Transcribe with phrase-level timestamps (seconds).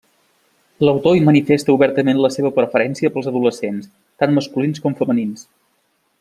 [0.87, 3.93] L'autor hi manifesta obertament la seva preferència pels adolescents,
[4.23, 5.47] tant masculins com femenins.